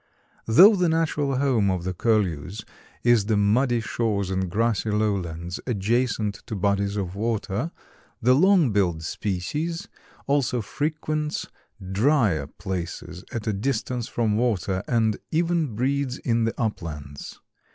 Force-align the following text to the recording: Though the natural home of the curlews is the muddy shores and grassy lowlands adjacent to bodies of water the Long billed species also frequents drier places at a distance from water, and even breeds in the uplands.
Though 0.47 0.75
the 0.75 0.89
natural 0.89 1.35
home 1.35 1.69
of 1.69 1.83
the 1.83 1.93
curlews 1.93 2.65
is 3.03 3.25
the 3.27 3.37
muddy 3.37 3.79
shores 3.81 4.31
and 4.31 4.49
grassy 4.49 4.89
lowlands 4.89 5.59
adjacent 5.67 6.41
to 6.47 6.55
bodies 6.55 6.97
of 6.97 7.13
water 7.13 7.69
the 8.19 8.33
Long 8.33 8.71
billed 8.71 9.03
species 9.03 9.89
also 10.25 10.59
frequents 10.59 11.45
drier 11.91 12.47
places 12.47 13.23
at 13.31 13.45
a 13.45 13.53
distance 13.53 14.07
from 14.07 14.37
water, 14.37 14.81
and 14.87 15.17
even 15.29 15.75
breeds 15.75 16.17
in 16.17 16.45
the 16.45 16.59
uplands. 16.59 17.39